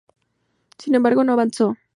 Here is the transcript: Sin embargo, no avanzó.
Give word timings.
Sin 0.79 0.95
embargo, 0.95 1.23
no 1.23 1.33
avanzó. 1.33 1.75